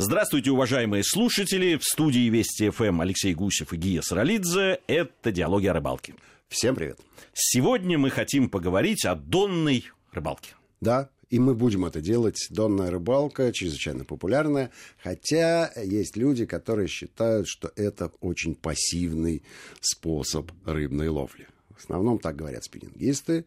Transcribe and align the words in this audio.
Здравствуйте, 0.00 0.52
уважаемые 0.52 1.02
слушатели. 1.02 1.76
В 1.76 1.82
студии 1.82 2.28
Вести 2.28 2.70
ФМ 2.70 3.00
Алексей 3.00 3.34
Гусев 3.34 3.72
и 3.72 3.76
Гия 3.76 4.00
Саралидзе. 4.00 4.78
Это 4.86 5.32
«Диалоги 5.32 5.66
о 5.66 5.72
рыбалке». 5.72 6.14
Всем 6.48 6.76
привет. 6.76 7.00
Сегодня 7.34 7.98
мы 7.98 8.10
хотим 8.10 8.48
поговорить 8.48 9.04
о 9.04 9.16
донной 9.16 9.86
рыбалке. 10.12 10.54
Да, 10.80 11.10
и 11.30 11.40
мы 11.40 11.56
будем 11.56 11.84
это 11.84 12.00
делать. 12.00 12.46
Донная 12.50 12.92
рыбалка 12.92 13.50
чрезвычайно 13.52 14.04
популярная, 14.04 14.70
хотя 15.02 15.72
есть 15.74 16.16
люди, 16.16 16.46
которые 16.46 16.86
считают, 16.86 17.48
что 17.48 17.72
это 17.74 18.12
очень 18.20 18.54
пассивный 18.54 19.42
способ 19.80 20.52
рыбной 20.64 21.08
ловли. 21.08 21.48
В 21.74 21.82
основном 21.82 22.20
так 22.20 22.36
говорят 22.36 22.62
спиннингисты, 22.62 23.46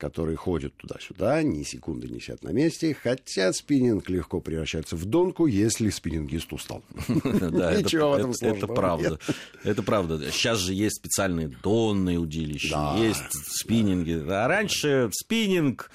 которые 0.00 0.36
ходят 0.36 0.74
туда-сюда, 0.76 1.42
ни 1.42 1.62
секунды 1.62 2.08
не 2.08 2.20
сидят 2.20 2.42
на 2.42 2.48
месте, 2.48 2.96
хотя 3.00 3.52
спиннинг 3.52 4.08
легко 4.08 4.40
превращается 4.40 4.96
в 4.96 5.04
донку, 5.04 5.46
если 5.46 5.90
спиннингист 5.90 6.52
устал. 6.52 6.82
Ничего 7.08 8.10
в 8.10 8.14
этом. 8.14 8.32
Это 8.40 8.66
правда. 8.66 9.18
Это 9.62 9.82
правда. 9.82 10.18
Сейчас 10.32 10.58
же 10.58 10.72
есть 10.72 10.96
специальные 10.96 11.48
донные 11.62 12.18
удилища, 12.18 12.96
есть 12.98 13.32
спиннинги. 13.60 14.24
А 14.26 14.48
раньше 14.48 15.10
спиннинг 15.12 15.90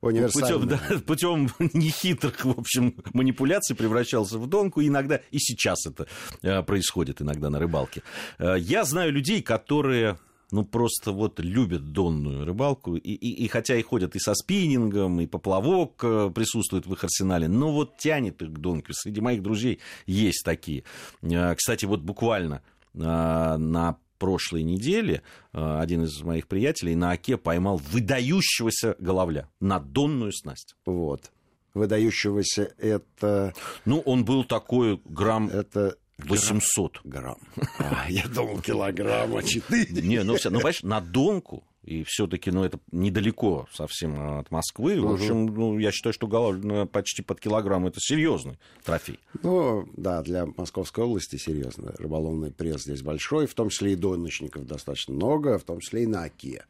путем, 0.00 0.68
да, 0.68 0.80
путем 1.04 1.50
нехитрых, 1.58 2.44
в 2.44 2.60
общем, 2.60 2.94
манипуляций 3.12 3.74
превращался 3.74 4.38
в 4.38 4.46
донку. 4.46 4.82
Иногда 4.82 5.20
и 5.32 5.38
сейчас 5.38 5.84
это 5.86 6.06
э, 6.42 6.62
происходит 6.62 7.20
иногда 7.20 7.50
на 7.50 7.58
рыбалке. 7.58 8.02
Э, 8.38 8.54
я 8.58 8.84
знаю 8.84 9.12
людей, 9.12 9.42
которые 9.42 10.18
ну, 10.50 10.64
просто 10.64 11.12
вот 11.12 11.40
любят 11.40 11.92
донную 11.92 12.44
рыбалку, 12.44 12.96
и, 12.96 13.00
и, 13.00 13.44
и 13.44 13.48
хотя 13.48 13.76
и 13.76 13.82
ходят 13.82 14.16
и 14.16 14.18
со 14.18 14.34
спиннингом, 14.34 15.20
и 15.20 15.26
поплавок 15.26 16.02
э, 16.02 16.30
присутствует 16.34 16.86
в 16.86 16.92
их 16.92 17.04
арсенале, 17.04 17.48
но 17.48 17.72
вот 17.72 17.98
тянет 17.98 18.40
их 18.40 18.52
к 18.52 18.58
донке. 18.58 18.92
Среди 18.94 19.20
моих 19.20 19.42
друзей 19.42 19.80
есть 20.06 20.44
такие. 20.44 20.84
Э, 21.22 21.54
кстати, 21.54 21.84
вот 21.84 22.00
буквально 22.00 22.62
э, 22.94 22.98
на 22.98 23.98
прошлой 24.18 24.64
неделе 24.64 25.22
один 25.52 26.02
из 26.02 26.20
моих 26.22 26.48
приятелей 26.48 26.96
на 26.96 27.12
оке 27.12 27.36
поймал 27.36 27.76
выдающегося 27.76 28.96
головля 28.98 29.48
на 29.60 29.78
донную 29.78 30.32
снасть. 30.32 30.74
Вот. 30.84 31.30
Выдающегося 31.72 32.74
это... 32.78 33.54
Ну, 33.84 34.00
он 34.00 34.24
был 34.24 34.42
такой 34.42 35.00
грамм... 35.04 35.48
Это 35.50 35.98
800 36.18 37.00
грамм. 37.04 37.38
А, 37.78 38.06
я 38.08 38.26
думал, 38.26 38.60
килограмма 38.60 39.42
4. 39.42 40.02
Не, 40.02 40.22
ну, 40.24 40.36
все, 40.36 40.50
ну, 40.50 40.58
понимаешь, 40.58 40.82
на 40.82 41.00
донку, 41.00 41.64
и 41.88 42.04
все-таки, 42.04 42.50
ну, 42.50 42.64
это 42.64 42.78
недалеко 42.92 43.66
совсем 43.72 44.38
от 44.38 44.50
Москвы. 44.50 45.00
Угу. 45.00 45.08
В 45.08 45.14
общем, 45.14 45.46
ну, 45.46 45.78
я 45.78 45.90
считаю, 45.90 46.12
что 46.12 46.26
голова 46.26 46.58
ну, 46.62 46.86
почти 46.86 47.22
под 47.22 47.40
килограмм 47.40 47.86
это 47.86 47.98
серьезный 47.98 48.58
трофей. 48.84 49.18
Ну, 49.42 49.88
да, 49.96 50.22
для 50.22 50.44
Московской 50.44 51.04
области 51.04 51.36
серьезно. 51.36 51.94
Рыболовный 51.98 52.50
пресс 52.50 52.82
здесь 52.82 53.00
большой, 53.00 53.46
в 53.46 53.54
том 53.54 53.70
числе 53.70 53.92
и 53.92 53.96
доночников 53.96 54.66
достаточно 54.66 55.14
много, 55.14 55.58
в 55.58 55.64
том 55.64 55.80
числе 55.80 56.02
и 56.02 56.06
на 56.06 56.24
Оке. 56.24 56.66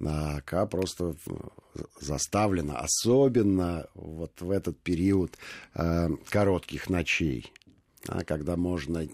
На 0.00 0.38
Ока 0.38 0.66
просто 0.66 1.14
заставлена, 2.00 2.78
особенно 2.78 3.86
вот 3.94 4.40
в 4.40 4.50
этот 4.50 4.78
период 4.78 5.36
э, 5.74 6.08
коротких 6.30 6.88
ночей 6.88 7.52
а 8.06 8.24
когда 8.24 8.56
можно 8.56 9.06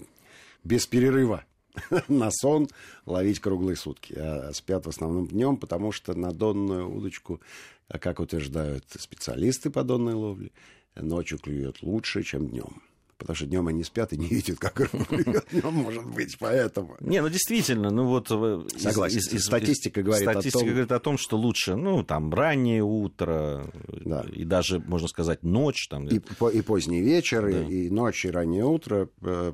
без 0.63 0.87
перерыва 0.87 1.45
на 2.09 2.31
сон 2.31 2.69
ловить 3.07 3.41
круглые 3.41 3.77
сутки. 3.77 4.15
А 4.17 4.51
спят 4.53 4.87
в 4.87 4.89
основном 4.89 5.27
днем, 5.27 5.57
потому 5.57 5.93
что 5.93 6.15
на 6.15 6.33
донную 6.33 6.91
удочку, 6.91 7.41
как 7.89 8.21
утверждают 8.21 8.85
специалисты 8.99 9.71
по 9.71 9.85
донной 9.85 10.15
ловле, 10.15 10.51
ночью 10.95 11.39
клюет 11.39 11.83
лучше, 11.83 12.23
чем 12.23 12.49
днем 12.49 12.83
потому 13.25 13.37
что 13.37 13.47
днем 13.47 13.67
они 13.69 13.83
спят 13.85 14.13
и 14.13 14.19
не 14.19 14.29
видят, 14.29 14.59
как 14.59 14.81
рыба 15.11 15.43
днем, 15.51 15.73
может 15.73 16.05
быть, 16.05 16.37
поэтому. 16.39 16.97
Не, 17.01 17.23
ну 17.23 17.31
действительно, 17.31 17.91
ну 17.91 18.07
вот... 18.07 18.27
Э, 18.31 18.63
Согласен, 18.77 19.19
из, 19.19 19.33
из, 19.33 19.45
статистика 19.45 20.03
говорит 20.03 20.29
статистика 20.29 20.59
о 20.59 20.61
том... 20.61 20.69
говорит 20.69 20.93
о 20.93 21.01
том, 21.01 21.19
что 21.19 21.39
лучше, 21.39 21.75
ну, 21.75 22.05
там, 22.05 22.33
раннее 22.33 22.83
утро, 22.83 23.71
да. 23.89 24.27
и 24.31 24.45
даже, 24.45 24.79
можно 24.81 25.09
сказать, 25.09 25.43
ночь. 25.43 25.89
Там, 25.89 26.07
и, 26.07 26.19
по, 26.19 26.51
и 26.51 26.61
поздний 26.61 27.01
вечер, 27.01 27.43
да. 27.43 27.63
и, 27.63 27.87
и 27.87 27.91
ночь, 27.91 28.27
и 28.27 28.31
раннее 28.31 28.65
утро 28.65 29.09
э, 29.23 29.53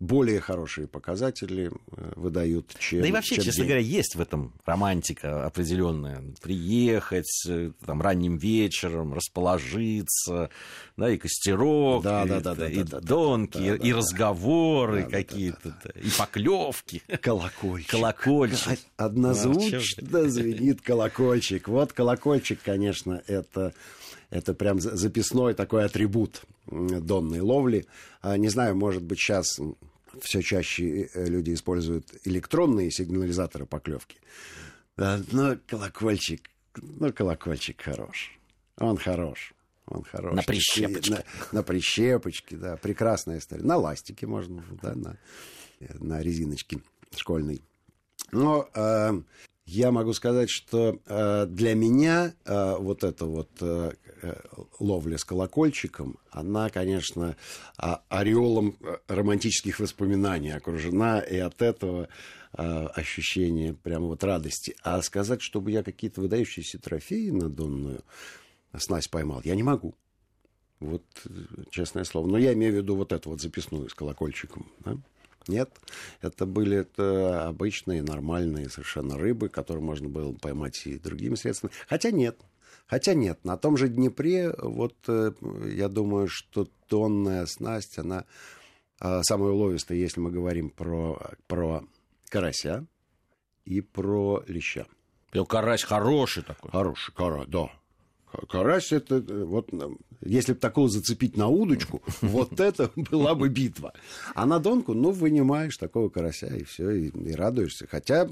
более 0.00 0.40
хорошие 0.40 0.88
показатели 0.88 1.70
э, 1.92 2.12
выдают, 2.16 2.74
чем 2.80 3.02
Да 3.02 3.06
и 3.06 3.12
вообще, 3.12 3.36
чем 3.36 3.44
честно 3.44 3.62
день. 3.62 3.68
говоря, 3.68 3.84
есть 3.84 4.16
в 4.16 4.20
этом 4.20 4.54
романтика 4.66 5.46
определенная. 5.46 6.22
Приехать 6.42 7.48
там, 7.86 8.02
ранним 8.02 8.38
вечером, 8.38 9.14
расположиться, 9.14 10.50
да, 10.96 11.10
и 11.10 11.16
костерок, 11.16 12.02
да, 12.02 12.24
и, 12.24 12.28
да, 12.28 12.40
да, 12.40 12.54
да, 12.54 12.68
и 12.68 12.82
да, 12.82 12.87
донки, 12.88 13.58
да, 13.58 13.74
и, 13.74 13.78
да, 13.78 13.88
и 13.88 13.92
разговоры 13.92 15.04
да, 15.04 15.10
какие-то, 15.10 15.68
да, 15.68 15.78
да, 15.84 16.00
и 16.00 16.10
поклевки. 16.10 17.02
Колокольчик. 17.20 17.90
Колокольчик. 17.90 18.78
Однозвучно 18.96 20.28
звенит 20.28 20.82
колокольчик. 20.82 21.68
Вот 21.68 21.92
колокольчик, 21.92 22.60
конечно, 22.62 23.22
это, 23.26 23.74
это 24.30 24.54
прям 24.54 24.80
записной 24.80 25.54
такой 25.54 25.84
атрибут 25.84 26.42
донной 26.66 27.40
ловли. 27.40 27.86
А, 28.20 28.36
не 28.36 28.48
знаю, 28.48 28.76
может 28.76 29.02
быть, 29.02 29.18
сейчас 29.18 29.58
все 30.20 30.42
чаще 30.42 31.08
э, 31.12 31.26
люди 31.26 31.54
используют 31.54 32.06
электронные 32.24 32.90
сигнализаторы 32.90 33.66
поклевки. 33.66 34.18
Но 34.96 35.56
колокольчик, 35.66 36.50
ну, 36.74 37.12
колокольчик 37.12 37.80
хорош. 37.80 38.32
Он 38.78 38.96
хорош. 38.96 39.52
Он 39.90 40.02
хороший. 40.04 40.36
На 40.36 40.42
прищепочке. 40.42 41.10
На, 41.10 41.24
на 41.52 41.62
прищепочке, 41.62 42.56
да. 42.56 42.76
Прекрасная 42.76 43.38
история. 43.38 43.64
На 43.64 43.76
ластике 43.76 44.26
можно, 44.26 44.62
да, 44.82 44.94
на, 44.94 45.18
на 45.80 46.20
резиночке 46.22 46.80
школьной. 47.16 47.62
Но 48.32 48.68
э, 48.74 49.22
я 49.64 49.90
могу 49.90 50.12
сказать, 50.12 50.50
что 50.50 50.98
э, 51.06 51.46
для 51.46 51.74
меня 51.74 52.34
э, 52.44 52.76
вот 52.78 53.04
эта 53.04 53.24
вот 53.24 53.50
э, 53.60 53.92
ловля 54.78 55.18
с 55.18 55.24
колокольчиком, 55.24 56.18
она, 56.30 56.68
конечно, 56.70 57.36
ореолом 57.76 58.76
романтических 59.06 59.78
воспоминаний 59.78 60.50
окружена, 60.50 61.20
и 61.20 61.36
от 61.38 61.62
этого 61.62 62.08
э, 62.52 62.62
ощущение 62.62 63.74
прямо 63.74 64.06
вот 64.06 64.24
радости. 64.24 64.74
А 64.82 65.00
сказать, 65.02 65.42
чтобы 65.42 65.70
я 65.70 65.82
какие-то 65.82 66.20
выдающиеся 66.20 66.78
трофеи 66.78 67.30
на 67.30 67.48
Донную 67.48 68.02
снасть 68.76 69.10
поймал, 69.10 69.40
я 69.44 69.54
не 69.54 69.62
могу. 69.62 69.94
Вот, 70.80 71.04
честное 71.70 72.04
слово. 72.04 72.28
Но 72.28 72.38
я 72.38 72.52
имею 72.52 72.72
в 72.72 72.76
виду 72.76 72.96
вот 72.96 73.12
эту 73.12 73.30
вот 73.30 73.40
записную 73.40 73.88
с 73.88 73.94
колокольчиком. 73.94 74.70
Да? 74.80 74.96
Нет, 75.48 75.70
это 76.20 76.46
были 76.46 76.78
это 76.78 77.48
обычные, 77.48 78.02
нормальные 78.02 78.68
совершенно 78.68 79.16
рыбы, 79.16 79.48
которые 79.48 79.82
можно 79.82 80.08
было 80.08 80.32
поймать 80.34 80.86
и 80.86 80.98
другими 80.98 81.34
средствами. 81.34 81.72
Хотя 81.88 82.10
нет, 82.10 82.38
Хотя 82.88 83.12
нет, 83.12 83.44
на 83.44 83.58
том 83.58 83.76
же 83.76 83.88
Днепре, 83.88 84.54
вот 84.58 84.94
э, 85.08 85.32
я 85.66 85.88
думаю, 85.88 86.26
что 86.28 86.66
тонная 86.86 87.44
снасть, 87.44 87.98
она 87.98 88.24
э, 89.00 89.20
самая 89.24 89.50
уловистая, 89.50 89.98
если 89.98 90.20
мы 90.20 90.30
говорим 90.30 90.70
про, 90.70 91.20
про 91.46 91.84
карася 92.30 92.86
и 93.66 93.82
про 93.82 94.42
леща. 94.46 94.86
Карась 95.48 95.82
хороший 95.82 96.42
такой. 96.42 96.70
Хороший, 96.70 97.14
карась, 97.14 97.46
да. 97.48 97.70
Карась 98.48 98.92
это 98.92 99.16
э, 99.16 99.44
вот 99.44 99.70
если 100.20 100.52
бы 100.52 100.58
такого 100.58 100.88
зацепить 100.88 101.36
на 101.36 101.48
удочку, 101.48 102.02
вот 102.20 102.60
это 102.60 102.90
была 102.96 103.34
бы 103.34 103.48
битва. 103.48 103.92
А 104.34 104.46
на 104.46 104.58
донку, 104.58 104.94
ну, 104.94 105.10
вынимаешь 105.10 105.76
такого 105.76 106.08
карася 106.08 106.46
и 106.48 106.64
все, 106.64 106.90
и, 106.90 107.08
и 107.08 107.32
радуешься. 107.32 107.86
Хотя, 107.88 108.28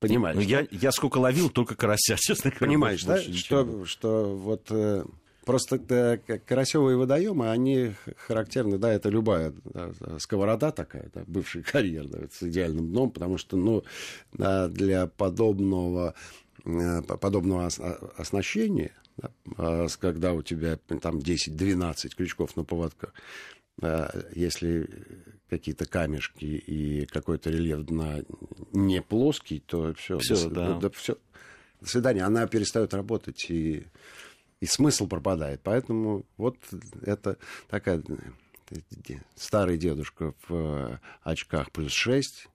Понимаешь? 0.00 0.36
Ну, 0.36 0.42
я, 0.42 0.66
я 0.70 0.92
сколько 0.92 1.18
ловил, 1.18 1.48
только 1.48 1.74
карася, 1.76 2.16
честно 2.18 2.50
говоря. 2.50 2.66
Понимаешь, 2.66 3.04
да? 3.04 3.20
Что, 3.20 3.84
что 3.86 4.36
вот 4.36 4.66
э, 4.70 5.04
просто 5.44 5.80
э, 5.88 6.18
карасевые 6.38 6.96
водоемы, 6.98 7.50
они 7.50 7.94
характерны, 8.18 8.76
да, 8.76 8.92
это 8.92 9.08
любая 9.08 9.54
да, 9.64 9.92
сковорода 10.18 10.72
такая, 10.72 11.10
да, 11.14 11.24
бывший 11.26 11.62
карьер, 11.72 12.06
да, 12.08 12.18
с 12.30 12.42
идеальным 12.42 12.88
дном, 12.90 13.10
потому 13.10 13.38
что, 13.38 13.56
ну, 13.56 13.82
да, 14.32 14.68
для 14.68 15.06
подобного 15.06 16.14
э, 16.64 17.02
подобного 17.02 17.68
оснащения, 18.18 18.92
да, 19.16 19.30
а 19.56 19.86
когда 19.98 20.34
у 20.34 20.42
тебя 20.42 20.76
там 20.76 21.18
10-12 21.18 22.14
крючков 22.16 22.56
на 22.56 22.64
поводках, 22.64 23.14
если 24.34 24.88
какие-то 25.58 25.86
камешки 25.86 26.44
и 26.44 27.06
какой-то 27.06 27.50
рельеф 27.50 27.84
дна 27.84 28.22
не 28.72 29.00
плоский, 29.02 29.60
то 29.60 29.94
все, 29.94 30.18
все, 30.18 30.48
да. 30.48 30.78
Да, 30.78 30.90
все. 30.90 31.16
До 31.80 31.88
свидания. 31.88 32.24
Она 32.24 32.46
перестает 32.46 32.94
работать, 32.94 33.50
и, 33.50 33.86
и 34.60 34.66
смысл 34.66 35.06
пропадает. 35.06 35.60
Поэтому 35.62 36.24
вот 36.36 36.56
это 37.02 37.36
такая 37.68 38.02
старый 39.36 39.78
дедушка 39.78 40.34
в 40.48 41.00
очках 41.22 41.70
плюс 41.70 41.92
6 41.92 42.48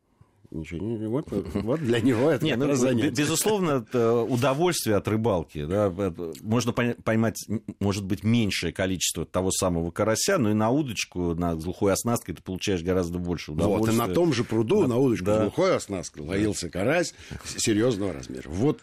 Ничего 0.52 0.84
не... 0.84 1.08
Вот, 1.08 1.28
вот 1.30 1.80
для 1.80 2.02
него 2.02 2.32
это 2.32 2.44
Нет, 2.44 2.58
ну, 2.58 2.74
занятие. 2.74 3.12
Безусловно, 3.12 3.86
удовольствие 4.24 4.96
от 4.96 5.08
рыбалки. 5.08 5.64
Да, 5.66 5.94
можно 6.42 6.74
поймать, 6.74 7.38
может 7.80 8.04
быть, 8.04 8.24
меньшее 8.24 8.74
количество 8.74 9.26
того 9.26 9.52
самого 9.52 9.92
карася, 9.92 10.40
но 10.40 10.50
и 10.50 10.54
на 10.54 10.72
удочку, 10.72 11.36
на 11.36 11.56
глухой 11.56 11.94
оснасткой 11.94 12.36
ты 12.36 12.42
получаешь 12.42 12.82
гораздо 12.82 13.20
больше 13.20 13.52
удовольствия. 13.52 13.96
Вот, 13.96 14.06
и 14.06 14.08
на 14.08 14.14
том 14.14 14.34
же 14.34 14.44
пруду, 14.44 14.82
на, 14.82 14.88
на 14.88 14.98
удочку 14.98 15.26
да. 15.26 15.38
с 15.38 15.42
глухой 15.42 15.76
оснасткой 15.76 16.26
ловился 16.26 16.70
карась 16.70 17.14
серьезного 17.46 18.14
размера. 18.14 18.50
Вот 18.50 18.80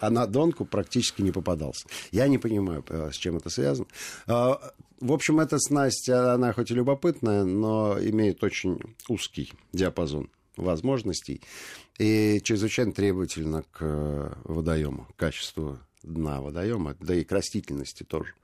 а 0.00 0.10
на 0.10 0.26
донку 0.26 0.64
практически 0.64 1.22
не 1.22 1.30
попадался. 1.30 1.86
Я 2.10 2.28
не 2.28 2.36
понимаю, 2.36 2.84
э, 2.88 3.10
с 3.10 3.16
чем 3.16 3.36
это 3.36 3.48
связано. 3.48 3.86
А, 4.26 4.60
в 5.00 5.12
общем, 5.12 5.40
эта 5.40 5.58
снасть, 5.58 6.10
она 6.10 6.52
хоть 6.52 6.70
и 6.70 6.74
любопытная, 6.74 7.44
но 7.44 7.96
имеет 7.98 8.42
очень 8.44 8.78
узкий 9.08 9.52
диапазон 9.72 10.28
возможностей 10.56 11.40
и 11.98 12.40
чрезвычайно 12.42 12.92
требовательно 12.92 13.64
к 13.70 13.78
э, 13.80 14.32
водоему, 14.44 15.06
к 15.14 15.16
качеству 15.16 15.78
дна 16.02 16.40
водоема, 16.40 16.96
да 17.00 17.14
и 17.14 17.24
к 17.24 17.32
растительности 17.32 18.02
тоже. 18.02 18.34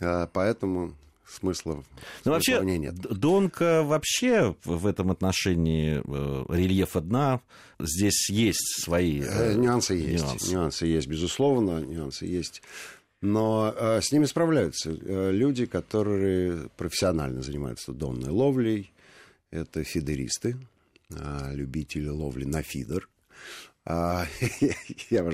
А, 0.00 0.26
поэтому 0.26 0.94
смысла, 1.26 1.82
ну, 2.24 2.32
вообще, 2.32 2.60
нет. 2.62 2.94
Донка 2.94 3.82
вообще 3.82 4.54
в 4.64 4.86
этом 4.86 5.10
отношении 5.10 6.00
э, 6.04 6.44
рельефа 6.48 7.00
дна, 7.00 7.40
здесь 7.80 8.30
есть 8.30 8.82
свои 8.82 9.22
э, 9.22 9.54
нюансы 9.54 9.94
есть. 9.94 10.24
Нюансы. 10.24 10.52
нюансы 10.52 10.86
есть, 10.86 11.06
безусловно, 11.08 11.80
нюансы 11.80 12.26
есть. 12.26 12.62
Но 13.22 13.74
э, 13.76 14.00
с 14.02 14.12
ними 14.12 14.26
справляются 14.26 14.90
э, 14.90 15.32
люди, 15.32 15.66
которые 15.66 16.68
профессионально 16.76 17.42
занимаются 17.42 17.92
донной 17.92 18.30
ловлей. 18.30 18.92
Это 19.50 19.84
фидеристы, 19.84 20.56
любители 21.10 22.08
ловли 22.08 22.44
на 22.44 22.62
фидер. 22.62 23.08
А, 23.84 24.26
я 25.10 25.30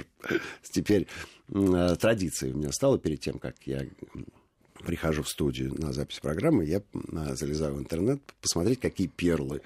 теперь 0.62 1.06
а, 1.54 1.96
традицией 1.96 2.52
у 2.52 2.58
меня 2.58 2.70
стало 2.70 2.98
перед 2.98 3.20
тем, 3.20 3.38
как 3.38 3.56
я 3.64 3.86
прихожу 4.84 5.22
в 5.22 5.28
студию 5.28 5.74
на 5.80 5.92
запись 5.92 6.20
программы, 6.20 6.64
я 6.64 6.82
залезаю 7.34 7.74
в 7.74 7.78
интернет 7.78 8.20
посмотреть, 8.40 8.80
какие 8.80 9.06
перлы 9.06 9.62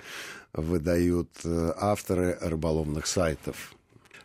выдают 0.52 1.30
э, 1.42 1.72
авторы 1.76 2.36
рыболовных 2.40 3.06
сайтов. 3.06 3.74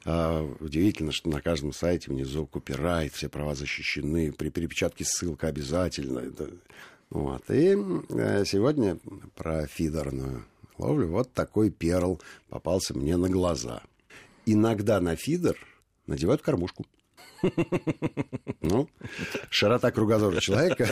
Удивительно, 0.04 1.12
что 1.12 1.30
на 1.30 1.42
каждом 1.42 1.72
сайте 1.74 2.10
внизу 2.10 2.48
копирайт, 2.48 3.13
все 3.13 3.30
права 3.30 3.54
защищены, 3.54 4.33
при 4.33 4.50
перепечатке 4.50 5.06
ссылка 5.06 5.48
обязательно. 5.48 6.24
Вот. 7.12 7.44
И 7.50 7.78
э, 8.10 8.44
сегодня 8.45 8.98
про 9.36 9.68
фидерную 9.68 10.45
ловлю, 10.81 11.07
вот 11.07 11.33
такой 11.33 11.69
перл 11.69 12.22
попался 12.50 12.98
мне 12.98 13.18
на 13.18 13.30
глаза. 13.30 13.83
Иногда 14.45 15.00
на 15.00 15.16
фидер 15.16 15.57
надевают 16.07 16.42
кормушку. 16.42 16.86
Ну, 18.62 18.88
широта 19.50 19.92
кругозора 19.92 20.40
человека 20.40 20.90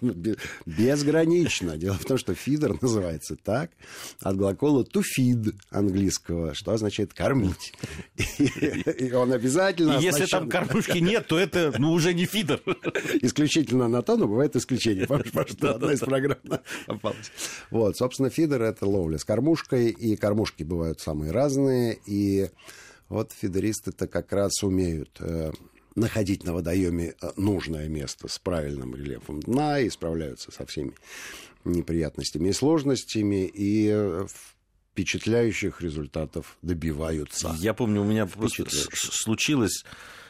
безгранична. 0.66 1.76
Дело 1.76 1.94
в 1.94 2.04
том, 2.04 2.18
что 2.18 2.34
фидер 2.34 2.80
называется 2.80 3.36
так 3.36 3.70
от 4.20 4.36
глагола 4.36 4.84
to 4.84 5.02
feed 5.02 5.54
английского, 5.70 6.54
что 6.54 6.72
означает 6.72 7.14
кормить. 7.14 7.72
И 8.98 9.12
он 9.12 9.32
обязательно... 9.32 9.98
Если 9.98 10.26
там 10.26 10.48
кормушки 10.48 10.98
нет, 10.98 11.26
то 11.26 11.38
это 11.38 11.72
ну, 11.78 11.92
уже 11.92 12.12
не 12.14 12.26
фидер. 12.26 12.62
Исключительно 13.22 13.88
на 13.88 14.02
то, 14.02 14.16
но 14.16 14.28
бывает 14.28 14.54
исключение. 14.56 15.06
Потому 15.06 15.48
что 15.48 15.74
одна 15.74 15.92
из 15.92 16.00
программ 16.00 16.38
попалась. 16.86 17.32
Вот, 17.70 17.96
собственно, 17.96 18.30
фидер— 18.30 18.62
это 18.64 18.86
ловля 18.86 19.18
с 19.18 19.24
кормушкой, 19.24 19.88
и 19.90 20.16
кормушки 20.16 20.62
бывают 20.62 21.00
самые 21.00 21.32
разные, 21.32 21.98
и 22.06 22.50
вот 23.08 23.32
фидеристы-то 23.32 24.06
как 24.06 24.32
раз 24.32 24.62
умеют 24.62 25.16
э, 25.20 25.50
находить 25.98 26.44
на 26.44 26.52
водоеме 26.54 27.14
э, 27.20 27.30
нужное 27.36 27.88
место 27.88 28.28
с 28.28 28.38
правильным 28.38 28.94
рельефом 28.94 29.40
дна 29.40 29.80
и 29.80 29.90
справляются 29.90 30.50
со 30.50 30.66
всеми 30.66 30.92
неприятностями 31.64 32.48
и 32.48 32.52
сложностями, 32.52 33.46
и 33.46 33.90
э, 33.92 34.26
впечатляющих 34.92 35.80
результатов 35.80 36.56
добиваются. 36.62 37.54
Я 37.58 37.74
помню, 37.74 38.02
у 38.02 38.04
меня 38.04 38.26
просто 38.26 38.66
случилось 38.92 39.84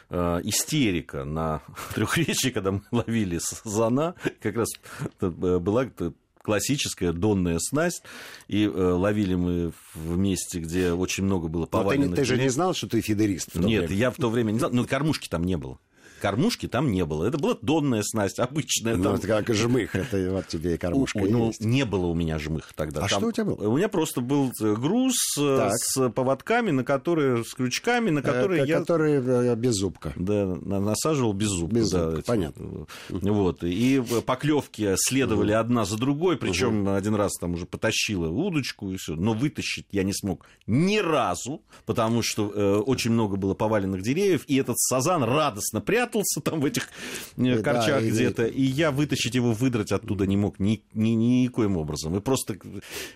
э, 0.09 0.41
истерика 0.43 1.23
на 1.23 1.61
трехречии, 1.95 2.49
когда 2.49 2.71
мы 2.71 2.81
ловили 2.91 3.39
зона, 3.63 4.15
как 4.41 4.55
раз 4.55 4.69
была 5.19 5.85
классическая 6.49 7.11
донная 7.13 7.59
снасть, 7.59 8.01
и 8.47 8.65
э, 8.65 8.67
ловили 8.69 9.35
мы 9.35 9.71
в 9.93 10.17
месте, 10.17 10.57
где 10.57 10.93
очень 10.93 11.23
много 11.23 11.47
было 11.47 11.67
поваленных... 11.67 12.09
Но 12.09 12.15
ты, 12.15 12.21
ты 12.23 12.27
же 12.27 12.37
не 12.39 12.49
знал, 12.49 12.73
что 12.73 12.87
ты 12.87 13.01
фидерист? 13.01 13.53
Нет, 13.53 13.83
время. 13.83 13.95
я 13.95 14.09
в 14.09 14.15
то 14.15 14.31
время 14.31 14.51
не 14.51 14.57
знал, 14.57 14.71
но 14.73 14.83
кормушки 14.85 15.27
там 15.27 15.43
не 15.43 15.57
было. 15.57 15.77
Кормушки 16.19 16.67
там 16.67 16.91
не 16.91 17.05
было. 17.05 17.25
Это 17.25 17.37
была 17.37 17.57
донная 17.61 18.03
снасть, 18.03 18.39
обычная. 18.39 18.95
Ну, 18.95 19.03
там... 19.03 19.15
это 19.15 19.27
как 19.27 19.53
жмых, 19.53 19.95
это 19.95 20.31
вот 20.31 20.47
тебе 20.47 20.75
и 20.75 20.77
кормушка 20.77 21.19
Ну, 21.19 21.47
есть. 21.47 21.61
не 21.63 21.85
было 21.85 22.07
у 22.07 22.13
меня 22.13 22.39
жмых 22.39 22.73
тогда. 22.75 23.01
А 23.01 23.07
там... 23.07 23.19
что 23.19 23.27
у 23.27 23.31
тебя 23.31 23.45
было? 23.45 23.69
У 23.69 23.77
меня 23.77 23.89
просто 23.89 24.21
был 24.21 24.51
э, 24.61 24.75
груз 24.75 25.15
э, 25.37 25.57
так. 25.57 25.73
с 25.75 26.09
поводками, 26.09 26.71
на 26.71 26.83
которые, 26.83 27.43
с 27.43 27.53
крючками, 27.53 28.09
на 28.09 28.21
которые 28.21 28.63
э, 28.63 28.67
я... 28.67 28.79
Которые 28.79 29.55
без 29.55 29.75
зубка. 29.75 30.13
Да, 30.15 30.45
насаживал 30.45 31.33
без 31.33 31.49
зубка. 31.49 31.75
Без 31.75 31.87
зубка, 31.87 32.17
да, 32.17 32.21
понятно. 32.25 32.87
Вот. 33.09 33.63
И 33.63 34.03
поклевки 34.25 34.93
следовали 34.97 35.53
угу. 35.53 35.59
одна 35.59 35.85
за 35.85 35.97
другой, 35.97 36.37
причем 36.37 36.83
угу. 36.83 36.91
один 36.91 37.15
раз 37.15 37.33
там 37.39 37.53
уже 37.53 37.65
потащила 37.65 38.29
удочку 38.29 38.91
и 38.91 38.97
все. 38.97 39.15
Но 39.15 39.33
вытащить 39.33 39.85
я 39.91 40.03
не 40.03 40.13
смог 40.13 40.45
ни 40.67 40.97
разу, 40.97 41.61
потому 41.85 42.21
что 42.21 42.51
э, 42.53 42.75
очень 42.77 43.11
много 43.11 43.37
было 43.37 43.53
поваленных 43.53 44.01
деревьев, 44.01 44.43
и 44.47 44.57
этот 44.57 44.79
сазан 44.79 45.23
радостно 45.23 45.81
прятался 45.81 46.08
прятался 46.09 46.41
там 46.41 46.59
в 46.61 46.65
этих 46.65 46.89
и, 47.37 47.55
корчах 47.61 48.01
да, 48.01 48.01
где-то, 48.01 48.45
и... 48.45 48.61
я 48.61 48.91
вытащить 48.91 49.35
его, 49.35 49.53
выдрать 49.53 49.91
оттуда 49.91 50.25
не 50.25 50.37
мог 50.37 50.59
ни, 50.59 50.83
ни, 50.93 51.09
никоим 51.09 51.77
образом. 51.77 52.15
И 52.17 52.19
просто 52.19 52.57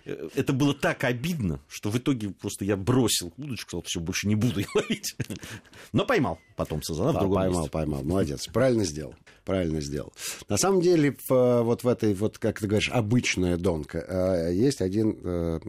это 0.05 0.53
было 0.53 0.73
так 0.73 1.03
обидно, 1.03 1.59
что 1.67 1.89
в 1.89 1.97
итоге 1.97 2.29
просто 2.29 2.65
я 2.65 2.77
бросил 2.77 3.33
удочку, 3.37 3.69
сказал, 3.69 3.83
все, 3.85 3.99
больше 3.99 4.27
не 4.27 4.35
буду 4.35 4.61
ловить. 4.75 5.15
Но 5.93 6.05
поймал 6.05 6.39
потом 6.55 6.81
сазана 6.83 7.13
да, 7.13 7.19
в 7.19 7.21
другом 7.21 7.41
поймал, 7.41 7.61
месте. 7.61 7.71
поймал, 7.71 8.03
молодец. 8.03 8.47
Правильно 8.47 8.85
сделал, 8.85 9.15
правильно 9.45 9.81
сделал. 9.81 10.13
На 10.49 10.57
самом 10.57 10.81
деле, 10.81 11.15
вот 11.29 11.83
в 11.83 11.87
этой, 11.87 12.13
вот, 12.13 12.37
как 12.37 12.59
ты 12.59 12.67
говоришь, 12.67 12.89
обычная 12.89 13.57
донка, 13.57 13.99
э, 13.99 14.53
есть 14.53 14.81
один, 14.81 15.17
э, 15.23 15.59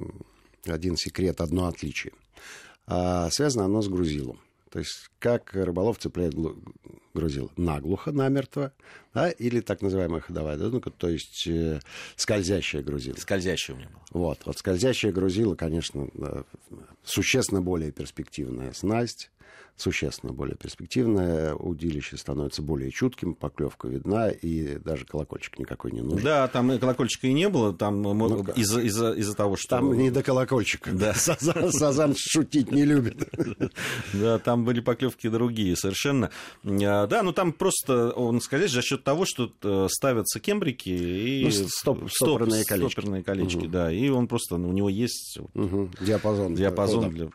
один 0.67 0.97
секрет, 0.97 1.41
одно 1.41 1.67
отличие. 1.67 2.13
А, 2.87 3.31
связано 3.31 3.65
оно 3.65 3.81
с 3.81 3.89
грузилом. 3.89 4.39
То 4.71 4.81
есть, 4.81 5.09
как 5.21 5.55
рыболов 5.55 5.99
цепляет 5.99 6.35
грузил? 7.15 7.51
Наглухо, 7.57 8.13
намертво, 8.13 8.73
да, 9.15 9.31
или 9.31 9.61
так 9.61 9.83
называемая 9.83 10.21
ходовая 10.21 10.57
донка, 10.57 10.91
то 10.91 11.09
есть 11.09 11.47
э, 11.47 11.81
скользящая 12.17 12.83
грузила. 12.83 13.17
Скользящая 13.17 13.77
у 13.77 13.79
меня 13.79 13.89
была. 13.89 14.03
Вот, 14.11 14.41
вот 14.45 14.59
скользящая 14.59 15.13
грузила, 15.13 15.55
конечно, 15.55 16.09
существенно 17.05 17.63
более 17.63 17.93
перспективная 17.93 18.73
снасть, 18.73 19.31
существенно 19.77 20.33
более 20.33 20.57
перспективное, 20.57 21.55
удилище 21.55 22.17
становится 22.17 22.63
более 22.63 22.91
чутким, 22.91 23.35
поклевка 23.35 23.89
видна, 23.89 24.31
и 24.31 24.79
даже 24.79 25.05
колокольчик 25.05 25.59
никакой 25.59 25.91
не 25.93 26.01
нужен. 26.01 26.23
Да, 26.23 26.47
там 26.49 26.71
и 26.73 26.79
колокольчика 26.79 27.27
и 27.27 27.33
не 27.33 27.49
было, 27.49 27.73
там 27.73 28.03
ну, 28.03 28.45
из-за 28.55 28.81
из 28.81 28.95
из 29.03 29.35
того, 29.35 29.57
что... 29.57 29.69
Там 29.69 29.93
не 29.95 30.11
до 30.11 30.23
колокольчика. 30.23 30.93
Да. 30.93 31.15
Сазан, 31.25 31.73
сазан 31.73 32.15
шутить 32.17 32.71
не 32.71 32.85
любит. 32.85 33.29
Да, 34.13 34.39
там 34.39 34.65
были 34.65 34.81
поклевки 34.81 35.29
другие 35.29 35.77
совершенно. 35.77 36.31
А, 36.65 37.07
да, 37.07 37.23
ну 37.23 37.33
там 37.33 37.53
просто, 37.53 38.11
он 38.11 38.41
сказать, 38.41 38.71
за 38.71 38.83
счет 38.83 39.03
того, 39.03 39.25
что 39.25 39.53
э, 39.63 39.87
ставятся 39.91 40.41
кембрики 40.41 40.89
и 40.89 41.45
ну, 41.45 41.69
стоп, 41.69 42.11
стопорные 42.11 42.65
колечки. 42.65 42.93
Стопорные 42.93 43.23
колечки, 43.23 43.57
угу. 43.57 43.69
да, 43.69 43.93
и 43.93 44.09
он 44.09 44.29
просто, 44.29 44.57
ну, 44.57 44.69
у 44.69 44.73
него 44.73 44.89
есть... 44.89 45.39
Угу. 45.55 45.91
Диапазон. 46.01 46.55
Диапазон. 46.55 47.11
Для... 47.11 47.29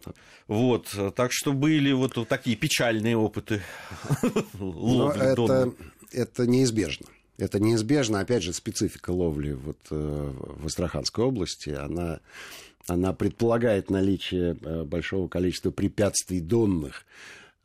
Вот, 0.48 0.88
так 1.16 1.32
что 1.32 1.54
были 1.54 1.92
вот 1.92 2.09
такие 2.10 2.56
печальные 2.56 3.18
опыты. 3.18 3.62
Ловли 4.60 5.22
это, 5.22 5.74
это 6.12 6.48
неизбежно. 6.48 7.08
Это 7.38 7.60
неизбежно, 7.60 8.20
опять 8.20 8.44
же, 8.44 8.52
специфика 8.52 9.12
ловли 9.12 9.54
вот, 9.54 9.78
э, 9.92 10.34
в 10.60 10.66
Астраханской 10.66 11.24
области, 11.24 11.70
она, 11.70 12.20
она 12.86 13.14
предполагает 13.14 13.90
наличие 13.90 14.58
э, 14.62 14.84
большого 14.84 15.30
количества 15.30 15.72
препятствий 15.72 16.42
донных, 16.42 17.06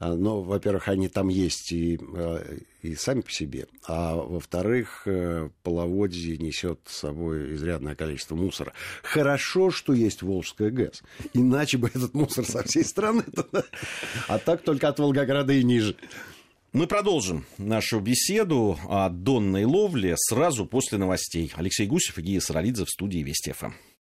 но, 0.09 0.43
во-первых, 0.43 0.89
они 0.89 1.09
там 1.09 1.29
есть 1.29 1.73
и, 1.73 1.99
а, 2.15 2.45
и 2.83 2.95
сами 2.95 3.23
по 3.23 3.31
себе, 3.31 3.67
а 3.87 4.17
во-вторых, 4.17 5.03
э, 5.07 5.49
половодье 5.63 6.37
несет 6.37 6.81
с 6.87 6.99
собой 6.99 7.55
изрядное 7.55 7.95
количество 7.95 8.35
мусора. 8.35 8.73
Хорошо, 9.03 9.71
что 9.71 9.93
есть 9.93 10.23
Волжская 10.23 10.71
ГЭС, 10.71 11.03
иначе 11.33 11.79
бы 11.79 11.89
этот 11.89 12.15
мусор 12.15 12.45
со 12.45 12.63
всей 12.63 12.85
страны, 12.85 13.25
а 14.29 14.39
так 14.39 14.63
только 14.63 14.89
от 14.89 14.99
Волгограда 14.99 15.53
и 15.53 15.63
ниже. 15.63 15.97
Мы 16.75 16.89
продолжим 16.89 17.47
нашу 17.57 18.01
беседу 18.01 18.77
о 18.89 19.09
донной 19.09 19.65
ловле 19.65 20.17
сразу 20.19 20.67
после 20.67 20.99
новостей. 20.99 21.53
Алексей 21.55 21.87
Гусев 21.87 22.19
и 22.19 22.23
Гия 22.23 22.41
Саралидзе 22.41 22.85
в 22.85 22.91
студии 22.91 23.21
Вести 23.21 23.53
ФМ. 23.53 23.71